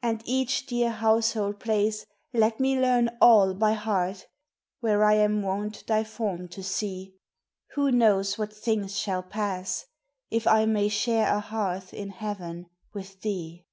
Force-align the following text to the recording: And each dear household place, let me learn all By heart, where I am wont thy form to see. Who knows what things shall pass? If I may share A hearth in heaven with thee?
And 0.00 0.22
each 0.24 0.64
dear 0.64 0.88
household 0.90 1.60
place, 1.60 2.06
let 2.32 2.60
me 2.60 2.80
learn 2.80 3.10
all 3.20 3.52
By 3.52 3.74
heart, 3.74 4.26
where 4.80 5.04
I 5.04 5.16
am 5.16 5.42
wont 5.42 5.86
thy 5.86 6.02
form 6.02 6.48
to 6.48 6.62
see. 6.62 7.18
Who 7.74 7.92
knows 7.92 8.38
what 8.38 8.54
things 8.54 8.98
shall 8.98 9.22
pass? 9.22 9.84
If 10.30 10.46
I 10.46 10.64
may 10.64 10.88
share 10.88 11.28
A 11.36 11.40
hearth 11.40 11.92
in 11.92 12.08
heaven 12.08 12.68
with 12.94 13.20
thee? 13.20 13.66